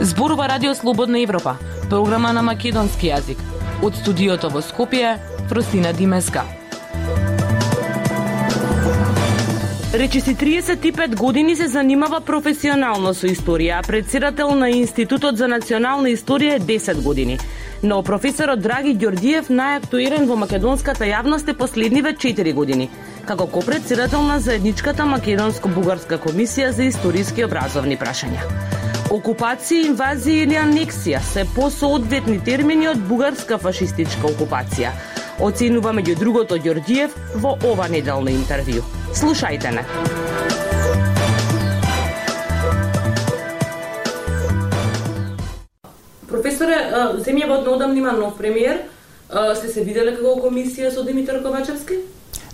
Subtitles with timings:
[0.00, 1.56] Зборува Радио Слободна Европа,
[1.88, 3.40] програма на македонски јазик.
[3.84, 6.59] Од студиото во Скопје, Фростина Димеска.
[9.94, 16.60] Речиси 35 години се занимава професионално со историја, председател на Институтот за национална историја е
[16.60, 17.38] 10 години.
[17.82, 22.86] Но професорот Драги Ѓордиев најактуирен во македонската јавност е последниве 4 години,
[23.26, 28.46] како копредседател на заедничката македонско-бугарска комисија за историски образовни прашања.
[29.10, 34.94] Окупација, инвазија или анексија се посоодветни термини од бугарска фашистичка окупација.
[35.40, 37.10] Оценува меѓу другото Ѓордиев
[37.42, 38.99] во ова неделно интервју.
[39.14, 39.82] Слушајте не.
[46.30, 46.78] Професоре,
[47.26, 48.84] земјава од има нов премиер.
[49.30, 51.98] Сте се виделе како комисија со Димитар Ковачевски?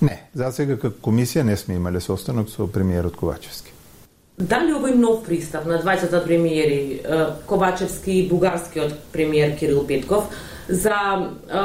[0.00, 3.75] Не, за сега како комисија не сме имале состанок со премиерот Ковачевски.
[4.39, 7.01] Дали овој нов пристав на двајцата премиери,
[7.47, 10.28] Ковачевски и бугарскиот премиер Кирил Петков,
[10.69, 11.61] за е,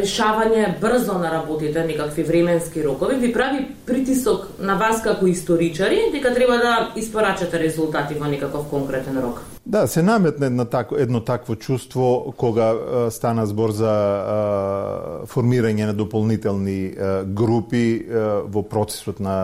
[0.00, 6.34] решавање брзо на работите, некакви временски рокови, ви прави притисок на вас како историчари, дека
[6.34, 9.42] треба да испорачате резултати во некаков конкретен рок?
[9.66, 15.90] Да, се наметне едно, тако, едно такво чувство кога е, стана збор за е, формирање
[15.90, 19.36] на дополнителни е, групи е, во процесот на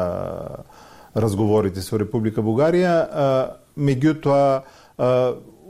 [1.14, 2.94] разговорите со Република Бугарија,
[3.76, 4.62] меѓутоа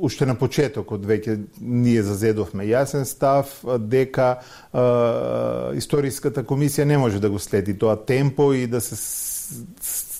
[0.02, 7.30] уште на почетокот веќе ние зазедовме јасен став дека е, историската комисија не може да
[7.30, 8.96] го следи тоа темпо и да се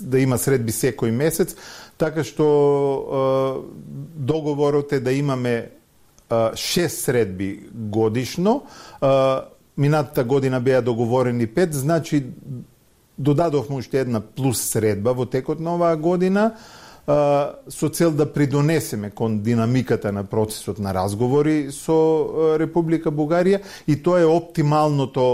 [0.01, 1.55] да има средби секој месец,
[1.99, 3.23] така што е,
[4.29, 5.71] договорот е да имаме е,
[6.57, 8.63] шест средби годишно.
[9.03, 9.07] Е,
[9.77, 12.27] минатата година беа договорени пет, значи
[13.19, 16.57] додадовме уште една плюс средба во текот на оваа година
[17.07, 23.59] со цел да придонесеме кон динамиката на процесот на разговори со Република Бугарија
[23.89, 25.25] и тоа е оптималното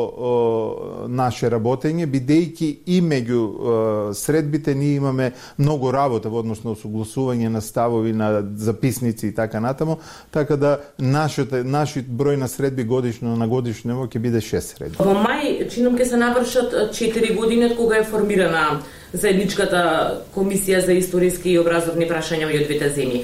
[1.08, 7.60] наше работење бидејќи и меѓу средбите ние имаме многу работа во однос на согласување на
[7.60, 9.98] ставови на записници и така натаму,
[10.30, 14.96] така да нашите нашиот број на средби годишно на годишно ниво ќе биде 6 средби.
[15.04, 18.80] Во мај чином ќе се навршат 4 години од кога е формирана
[19.12, 23.22] заедничката комисија за историски и образовни прашања меѓу двете земји.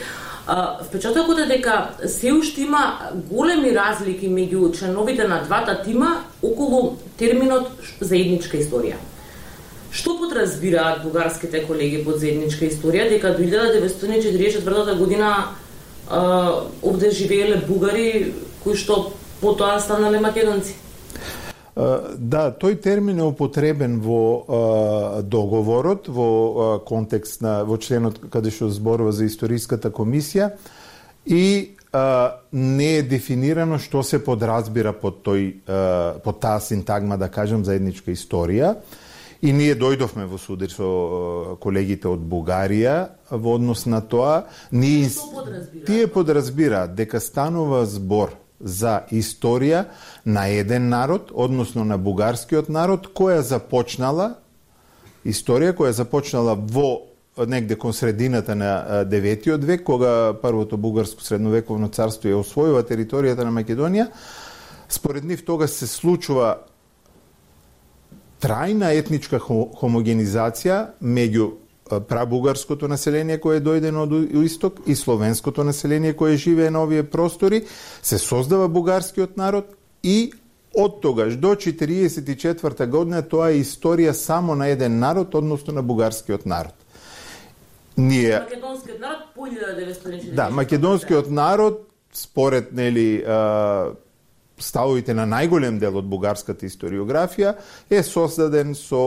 [0.88, 1.74] Впечатокот е дека
[2.06, 9.00] се уште има големи разлики меѓу членовите на двата тима околу терминот заедничка историја.
[9.94, 15.54] Што подразбираат бугарските колеги под заедничка историја дека до 1944 година
[16.82, 18.34] овде живееле бугари
[18.64, 20.74] кои што потоа станале македонци?
[21.74, 29.10] Да, тој термин е употребен во договорот, во контекст на во членот каде што зборува
[29.12, 30.52] за историската комисија
[31.26, 31.74] и
[32.52, 35.50] не е дефинирано што се подразбира под тој
[36.22, 38.76] под таа синтагма да кажам заедничка историја.
[39.42, 42.94] И ние дојдовме во судир со колегите од Бугарија
[43.34, 44.46] во однос на тоа.
[44.72, 45.10] Ние,
[45.84, 49.84] тие подразбираат дека станува збор за историја
[50.24, 54.34] на еден народ, односно на бугарскиот народ, која започнала
[55.24, 57.10] историја која започнала во
[57.48, 63.50] негде кон средината на деветиот век, кога првото бугарско средновековно царство ја освојува територијата на
[63.50, 64.06] Македонија.
[64.88, 66.58] Според нив тога се случува
[68.44, 71.50] трајна етничка хомогенизација меѓу
[72.08, 74.12] прабугарското население кое е дојдено од
[74.44, 77.64] исток и словенското население кое живее на овие простори,
[78.02, 80.32] се создава бугарскиот народ и
[80.74, 86.46] од тогаш до 44 година тоа е историја само на еден народ, односно на бугарскиот
[86.46, 86.74] народ.
[87.96, 90.34] Ние Македонскиот народ по 1944.
[90.34, 93.24] Да, македонскиот народ според нели
[94.58, 97.54] ставовите на најголем дел од бугарската историографија
[97.90, 99.04] е создаден со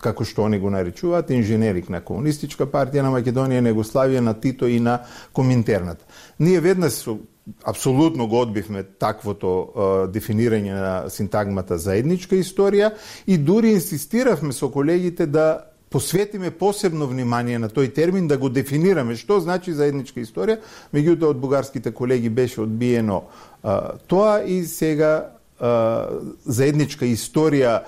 [0.00, 4.68] како што они го наречуваат, инженерик на Комунистичка партија на Македонија, на Југославија, на Тито
[4.68, 5.00] и на
[5.32, 6.04] Коминтернат.
[6.38, 7.18] Ние веднаш со
[7.64, 12.90] апсолутно го одбивме таквото е, дефинирање на синтагмата заедничка историја
[13.26, 19.14] и дури инсистиравме со колегите да посветиме посебно внимание на тој термин, да го дефинираме
[19.16, 20.58] што значи заедничка историја,
[20.92, 23.22] меѓутоа од бугарските колеги беше одбиено
[23.62, 27.80] а, тоа и сега заедничка историја,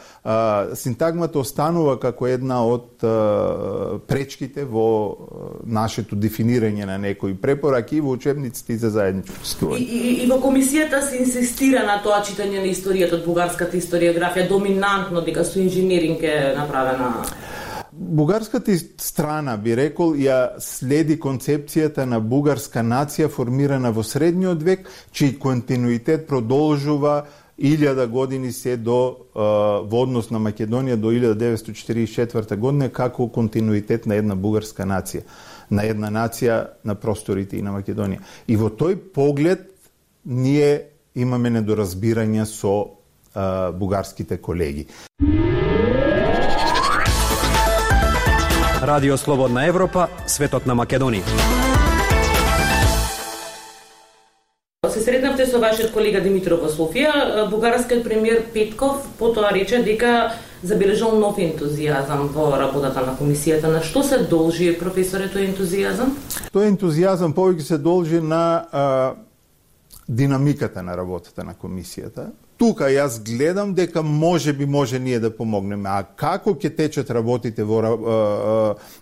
[0.75, 3.05] синтагмата останува како една од
[4.09, 4.89] пречките во
[5.65, 9.79] нашето дефинирање на некои препораки во учебниците за заедничко историја.
[9.79, 14.49] И, и, и во комисијата се инсистира на тоа читање на историјата од бугарската историографија
[14.49, 17.13] доминантно дека со инженеринг е направена
[18.01, 25.35] Бугарската страна, би рекол, ја следи концепцијата на бугарска нација формирана во средниот век, чиј
[25.43, 27.25] континуитет продолжува
[27.59, 34.35] илјада години се до во однос на Македонија до 1944 година како континуитет на една
[34.35, 35.25] бугарска нација,
[35.71, 38.23] на една нација на просторите и на Македонија.
[38.47, 39.67] И во тој поглед
[40.25, 40.85] ние
[41.15, 42.75] имаме недоразбирања со
[43.35, 44.87] а, бугарските колеги.
[48.83, 51.58] Радио Слободна Европа, светот на Македонија.
[54.89, 57.43] Па се сретнавте со вашиот колега Димитров во Софија.
[57.51, 60.33] Бугарскиот премиер Петков потоа рече дека
[60.63, 63.69] забележал нов ентузијазам во работата на комисијата.
[63.69, 66.15] На што се должи професоре тој ентузијазам?
[66.57, 68.41] Тој ентузијазам повеќе се должи на
[68.73, 68.87] а,
[70.09, 72.31] динамиката на работата на комисијата.
[72.59, 75.89] Тука јас гледам дека може би може ние да помогнеме.
[75.89, 77.81] А како ќе течат работите во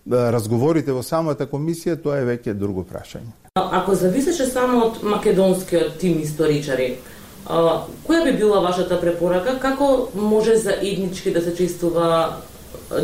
[0.07, 3.33] разговорите во самата комисија, тоа е веќе друго прашање.
[3.57, 6.99] Ако зависеше само од македонскиот тим историчари,
[7.49, 9.57] која би била вашата препорака?
[9.59, 12.37] Како може за еднички да се чистува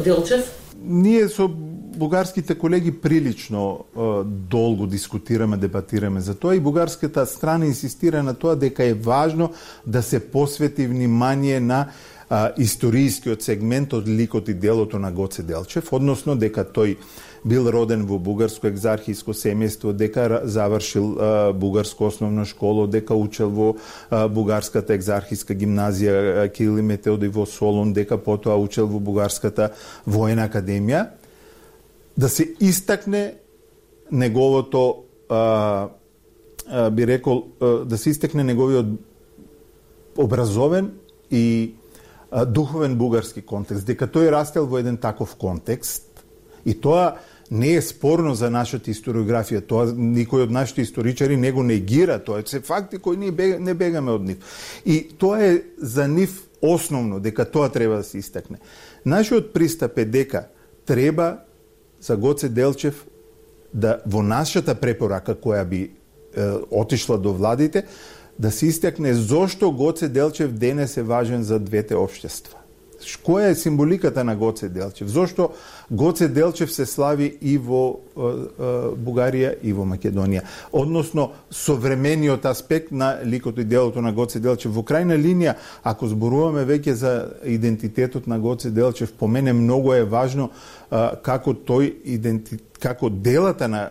[0.05, 0.53] Делчев?
[0.85, 1.49] Ние со
[1.97, 3.85] бугарските колеги прилично
[4.25, 9.53] долго дискутираме, дебатираме за тоа и бугарската страна инсистира на тоа дека е важно
[9.87, 11.89] да се посвети внимание на
[12.33, 16.97] а, историскиот сегмент од ликот и делото на Гоце Делчев, односно дека тој
[17.45, 23.69] бил роден во бугарско екзархиско семејство, дека завршил а, бугарско основно школо, дека учел во
[24.09, 29.73] а, бугарската екзархиска гимназија Кирил и Метеоди во Солун, дека потоа учел во бугарската
[30.07, 31.11] воена академија,
[32.17, 33.35] да се истакне
[34.13, 35.89] неговото а,
[36.69, 38.87] а, би рекол а, да се истакне неговиот
[40.19, 40.91] образовен
[41.31, 41.75] и
[42.31, 46.25] а, духовен бугарски контекст, дека тој растел во еден таков контекст
[46.67, 47.17] и тоа
[47.53, 52.41] не е спорно за нашата историографија, тоа никој од нашите историчари не го негира, тоа
[52.47, 54.39] се факти кои ние бега, не бегаме од нив.
[54.87, 58.57] И тоа е за нив основно, дека тоа треба да се истакне.
[59.05, 60.47] Нашиот пристап е дека
[60.87, 61.45] треба
[62.03, 63.07] за Гоце Делчев
[63.75, 65.83] да во нашата препорака која би
[66.37, 67.87] е, отишла до владите,
[68.39, 72.59] да се истакне зошто Гоце Делчев денес е важен за двете општества.
[73.03, 75.09] Која е символиката на Гоце Делчев?
[75.09, 75.51] Зошто
[75.91, 80.43] Гоце Делчев се слави и во е, е, Бугарија и во Македонија?
[80.73, 84.73] Односно, современиот аспект на ликото и делото на Гоце Делчев.
[84.73, 87.15] Во крајна линија, ако зборуваме веќе за
[87.45, 90.51] идентитетот на Гоце Делчев, по мене многу е важно
[90.91, 93.91] е, како тој идентитет како делата на,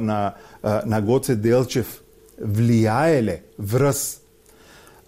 [0.00, 2.02] на, на Гоце Делчев
[2.36, 4.25] влијаеле врз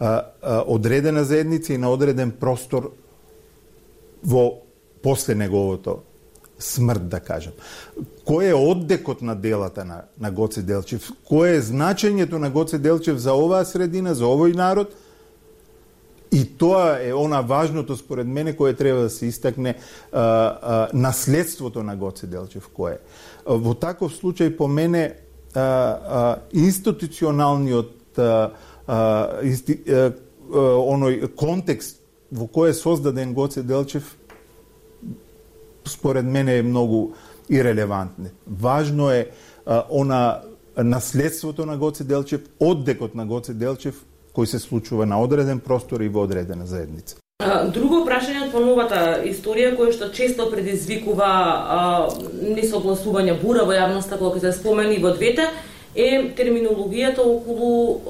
[0.01, 2.93] а, а, одредена заедница и на одреден простор
[4.25, 4.63] во
[5.03, 6.03] после неговото
[6.59, 7.53] смрт, да кажам.
[8.27, 11.11] Кој е оддекот на делата на, на Гоце Делчев?
[11.31, 14.95] Кој е значењето на Гоце Делчев за оваа средина, за овој народ?
[16.33, 19.75] И тоа е она важното според мене кое треба да се истакне
[20.13, 22.99] а, а, наследството на Гоце Делчев кое е.
[23.47, 25.15] Во таков случај по мене
[25.55, 28.51] а, а, институционалниот а,
[28.89, 30.11] а, а,
[30.51, 32.01] оној контекст
[32.33, 34.17] во кој е создаден Гоце Делчев
[35.85, 37.13] според мене е многу
[37.49, 38.31] ирелевантен.
[38.47, 39.31] Важно е
[39.67, 40.41] а, она
[40.77, 46.09] наследството на Гоце Делчев, оддекот на Гоце Делчев кој се случува на одреден простор и
[46.09, 47.17] во одредена заедница.
[47.75, 51.31] Друго прашање од новата историја која што често предизвикува
[52.43, 55.49] несогласување бура во јавноста кога се спомени во двете
[55.99, 58.01] е терминологијата околу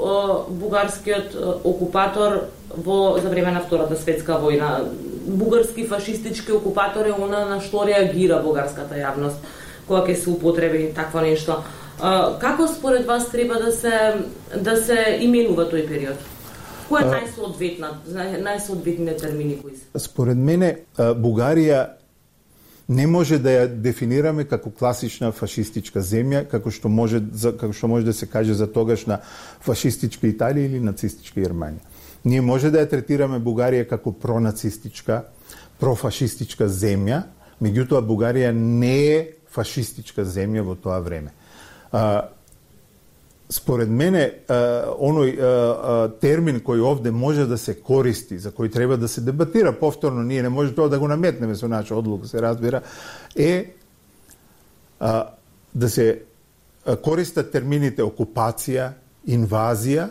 [0.60, 2.44] бугарскиот окупатор
[2.76, 4.84] во за време на Втората светска војна.
[5.28, 9.40] Бугарски фашистички окупатор е она на што реагира бугарската јавност
[9.88, 11.62] кога ќе се употреби такво нешто.
[12.40, 16.20] Како според вас треба да се да се именува тој период?
[16.88, 17.88] Кој е најсоодветна,
[18.44, 19.84] најсоодветните термини кои се?
[19.98, 21.97] Според мене Бугарија
[22.88, 27.20] не може да ја дефинираме како класична фашистичка земја, како што може
[27.60, 29.20] како што може да се каже за тогашна
[29.60, 31.84] фашистичка Италија или нацистичка Германија.
[32.24, 35.24] Ние може да ја третираме Бугарија како пронацистичка,
[35.80, 37.22] профашистичка земја,
[37.60, 39.20] меѓутоа Бугарија не е
[39.52, 41.34] фашистичка земја во тоа време.
[41.92, 42.30] А,
[43.50, 45.38] според мене, оној
[46.20, 50.42] термин кој овде може да се користи, за кој треба да се дебатира повторно, ние
[50.42, 52.82] не може тоа да го наметнеме со наша одлука, се разбира,
[53.36, 53.74] е
[55.74, 56.22] да се
[57.02, 58.92] користат термините окупација,
[59.28, 60.08] инвазија,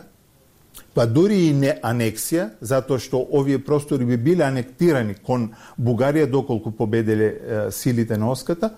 [0.94, 6.70] па дури и не анексија, затоа што овие простори би биле анектирани кон Бугарија доколку
[6.70, 8.72] победеле силите на Оската,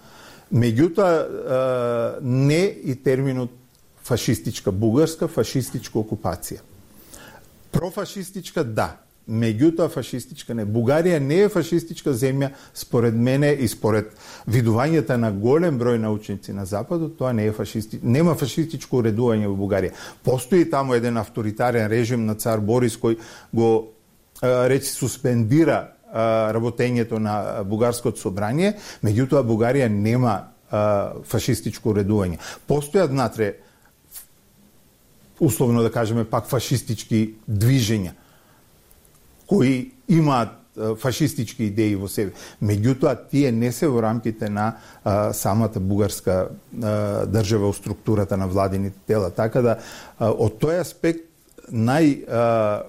[0.52, 3.60] меѓутоа не и терминот
[4.11, 6.64] фашистичка бугарска, фашистичка окупација.
[7.71, 8.97] Профашистичка, да.
[9.31, 10.64] Меѓутоа фашистичка не.
[10.67, 14.11] Бугарија не е фашистичка земја, според мене и според
[14.50, 18.00] видувањата на голем број научници на Западот, тоа не е фашисти...
[18.02, 19.95] нема фашистичко уредување во Бугарија.
[20.26, 23.21] Постои таму еден авторитарен режим на цар Борис кој
[23.55, 23.71] го
[24.43, 28.75] речи суспендира работењето на бугарското собрание,
[29.05, 30.50] меѓутоа Бугарија нема
[31.23, 32.40] фашистичко уредување.
[32.67, 33.61] Постојат натре
[35.40, 38.12] условно да кажеме пак фашистички движења
[39.47, 40.61] кои имаат
[40.97, 42.32] фашистички идеи во себе.
[42.62, 48.47] Меѓутоа, тие не се во рамките на а, самата бугарска а, држава у структурата на
[48.49, 49.30] владините тела.
[49.30, 49.76] Така да,
[50.18, 51.26] а, од тој аспект,
[51.73, 52.87] нај а,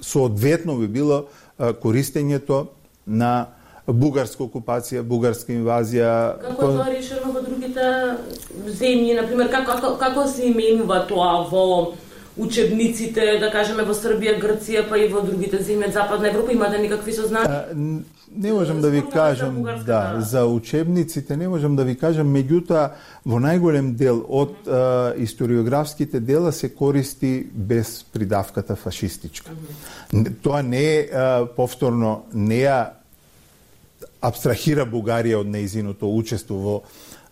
[0.00, 1.26] соодветно би било
[1.58, 2.66] а, користењето
[3.06, 3.52] на
[3.86, 6.10] бугарска окупација, бугарска инвазија.
[6.42, 7.44] Како е тоа решено во
[7.78, 11.94] другите земји, например, како, како, како се именува тоа во
[12.38, 16.78] учебниците, да кажеме во Србија, Грција, па и во другите земји од Западна Европа, имате
[16.78, 18.02] никакви сознанија?
[18.28, 22.90] Не можам да ви кажам, да, за учебниците не можам да ви кажам, меѓутоа
[23.24, 29.50] во најголем дел од а, историографските дела се користи без придавката фашистичка.
[30.42, 31.08] Тоа не е
[31.56, 32.98] повторно не ја
[34.20, 36.76] абстрахира Бугарија од неизиното учество во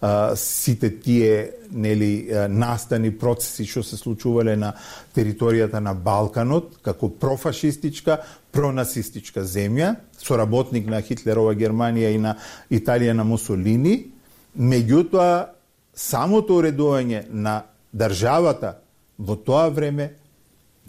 [0.01, 4.73] а, сите тие нели настани процеси што се случувале на
[5.17, 8.21] територијата на Балканот како профашистичка,
[8.53, 12.37] пронацистичка земја, соработник на Хитлерова Германија и на
[12.71, 14.13] Италија на Мусолини,
[14.57, 15.49] меѓутоа
[15.95, 17.63] самото уредување на
[17.93, 18.77] државата
[19.19, 20.13] во тоа време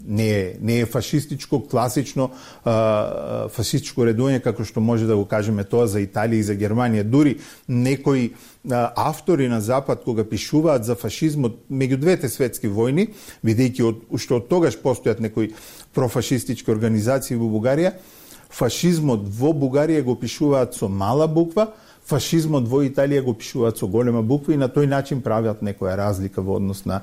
[0.06, 2.30] не е, не е фашистичко, класично
[2.64, 7.02] а, фашистичко редување, како што може да го кажеме тоа за Италија и за Германија.
[7.02, 7.38] Дури
[7.68, 8.30] некои
[8.70, 13.10] а, автори на Запад, кога пишуваат за фашизмот меѓу двете светски војни,
[13.44, 15.52] бидејќи од, уште од тогаш постојат некои
[15.94, 17.96] профашистички организации во Бугарија,
[18.50, 21.72] фашизмот во Бугарија го пишуваат со мала буква,
[22.08, 26.42] фашизмот во Италија го пишуваат со голема буква и на тој начин прават некоја разлика
[26.42, 27.02] во однос на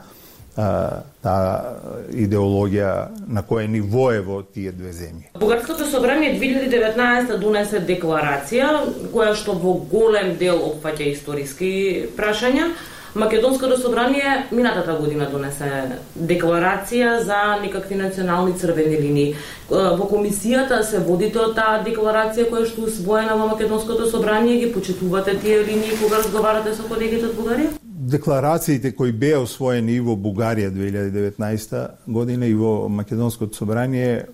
[0.56, 1.76] таа
[2.16, 2.92] идеологија
[3.28, 5.36] на кое ниво е во тие две земји.
[5.40, 8.72] Бугарското собрание 2019 донесе декларација
[9.14, 11.72] која што во голем дел опфаќа историски
[12.18, 12.72] прашања.
[13.16, 19.36] Македонското собрание минатата година донесе декларација за некакви национални црвени линии.
[19.70, 25.40] Во комисијата се водите од таа декларација која што усвоена во Македонското собрание ги почитувате
[25.40, 27.85] тие линии кога разговарате со колегите од Бугарија?
[28.06, 34.28] Декларациите кои беа освоени и во Бугарија 2019 година и во Македонското собрание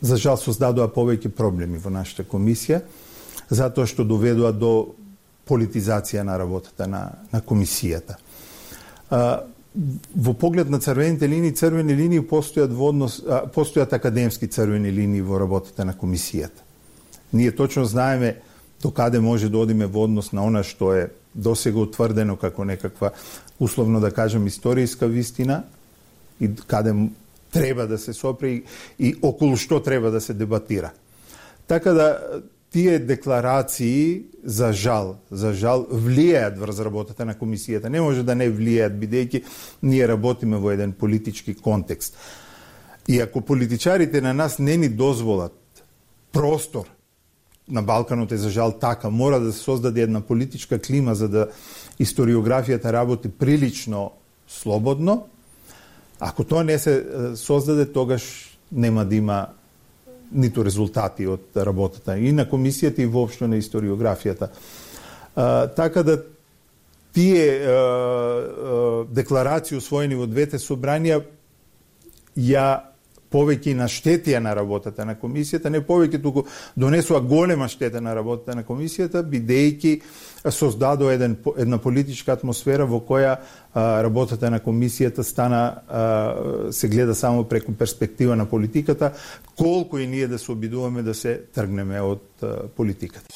[0.00, 2.84] за жал создадоа повеќе проблеми во нашата комисија
[3.50, 4.94] затоа што доведоа до
[5.48, 8.14] политизација на работата на, на комисијата.
[9.10, 9.42] А,
[10.14, 15.20] во поглед на црвените линии, црвени линии постојат во однос, а, постојат академски црвени линии
[15.20, 16.62] во работата на комисијата.
[17.32, 18.36] Ние точно знаеме
[18.82, 23.10] до каде може да одиме во однос на она што е досега утврдено како некаква,
[23.60, 25.62] условно да кажам историска вистина
[26.40, 26.94] и каде
[27.52, 28.62] треба да се сопре
[28.98, 30.90] и околу што треба да се дебатира.
[31.66, 37.90] Така да тие декларации за жал, за жал влијаат врз работата на комисијата.
[37.90, 39.42] Не може да не влијаат бидејќи
[39.82, 42.16] ние работиме во еден политички контекст.
[43.08, 45.82] И ако политичарите на нас не ни дозволат
[46.32, 46.86] простор
[47.70, 49.10] на Балканот е за жал така.
[49.10, 51.48] Мора да се создаде една политичка клима за да
[52.00, 54.10] историографијата работи прилично
[54.48, 55.26] слободно.
[56.20, 59.46] Ако тоа не се создаде, тогаш нема да има
[60.32, 64.50] ниту резултати од работата и на комисијата и воопшто на историографијата.
[65.36, 66.22] А, така да
[67.12, 71.22] тие а, а, декларации усвоени во двете собранија
[72.38, 72.89] ја
[73.30, 76.44] повеќе на штетија на работата на комисијата, не повеќе туку
[76.76, 80.00] донесува голема штета на работата на комисијата, бидејќи
[80.50, 87.14] создадо еден, една политичка атмосфера во која а, работата на комисијата стана а, се гледа
[87.14, 89.12] само преку перспектива на политиката,
[89.56, 93.26] колку и ние да се обидуваме да се тргнеме од а, политиката.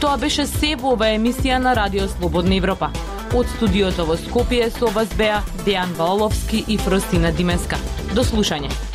[0.00, 3.09] Тоа беше се во оваа емисија на Радио Слободна Европа.
[3.30, 7.78] Од студиото во Скопје со вас беа Дејан Валовски и Фростина Димеска.
[8.10, 8.89] До слушање.